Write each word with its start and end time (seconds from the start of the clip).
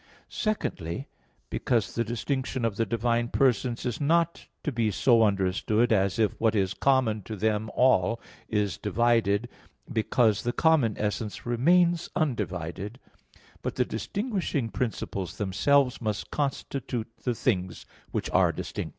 Secondly: 0.29 1.09
because 1.51 1.93
the 1.93 2.03
distinction 2.03 2.65
of 2.65 2.75
the 2.75 2.87
divine 2.87 3.27
persons 3.27 3.85
is 3.85 4.01
not 4.01 4.47
to 4.63 4.71
be 4.71 4.89
so 4.89 5.21
understood 5.21 5.93
as 5.93 6.17
if 6.17 6.31
what 6.41 6.55
is 6.55 6.73
common 6.73 7.21
to 7.21 7.35
them 7.35 7.69
all 7.75 8.19
is 8.49 8.79
divided, 8.79 9.47
because 9.93 10.41
the 10.41 10.53
common 10.53 10.97
essence 10.97 11.45
remains 11.45 12.09
undivided; 12.15 12.97
but 13.61 13.75
the 13.75 13.85
distinguishing 13.85 14.69
principles 14.69 15.37
themselves 15.37 16.01
must 16.01 16.31
constitute 16.31 17.07
the 17.23 17.35
things 17.35 17.85
which 18.09 18.27
are 18.31 18.51
distinct. 18.51 18.89